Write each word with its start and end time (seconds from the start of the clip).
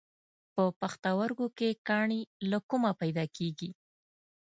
په 0.53 0.63
پښتورګو 0.79 1.47
کې 1.57 1.69
کاڼي 1.87 2.21
له 2.49 2.57
کومه 2.69 2.91
پیدا 3.01 3.25
کېږي؟ 3.37 3.69